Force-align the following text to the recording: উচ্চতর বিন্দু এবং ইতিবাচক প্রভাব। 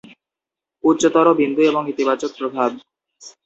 উচ্চতর 0.83 1.27
বিন্দু 1.39 1.61
এবং 1.61 1.83
ইতিবাচক 1.93 2.31
প্রভাব। 2.39 2.69